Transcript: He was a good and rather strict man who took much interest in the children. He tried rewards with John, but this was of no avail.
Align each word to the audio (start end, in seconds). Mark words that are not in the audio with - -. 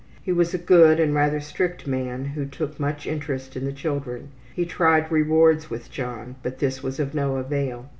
He 0.23 0.31
was 0.31 0.51
a 0.51 0.57
good 0.57 0.99
and 0.99 1.13
rather 1.13 1.39
strict 1.39 1.85
man 1.85 2.25
who 2.25 2.47
took 2.47 2.79
much 2.79 3.05
interest 3.05 3.55
in 3.55 3.65
the 3.65 3.71
children. 3.71 4.29
He 4.51 4.65
tried 4.65 5.11
rewards 5.11 5.69
with 5.69 5.91
John, 5.91 6.37
but 6.41 6.57
this 6.57 6.81
was 6.81 6.99
of 6.99 7.13
no 7.13 7.35
avail. 7.35 7.85